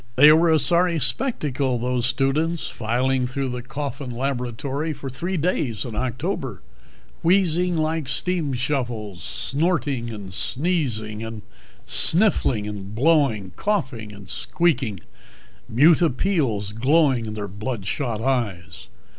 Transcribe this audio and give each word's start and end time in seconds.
They 0.15 0.31
were 0.31 0.51
a 0.51 0.57
sorry 0.57 0.99
spectacle, 0.99 1.77
those 1.77 2.07
students 2.07 2.69
filing 2.71 3.27
through 3.27 3.49
the 3.49 3.61
Coffin 3.61 4.09
laboratory 4.09 4.93
for 4.93 5.11
three 5.11 5.37
days 5.37 5.85
in 5.85 5.95
October: 5.95 6.63
wheezing 7.21 7.77
like 7.77 8.07
steam 8.07 8.53
shovels, 8.53 9.23
snorting 9.23 10.09
and 10.09 10.33
sneezing 10.33 11.21
and 11.23 11.43
sniffling 11.85 12.65
and 12.65 12.95
blowing, 12.95 13.51
coughing 13.55 14.11
and 14.11 14.27
squeaking, 14.27 15.01
mute 15.69 16.01
appeals 16.01 16.71
glowing 16.71 17.27
in 17.27 17.35
their 17.35 17.47
blood 17.47 17.85
shot 17.85 18.21
eyes. 18.21 18.89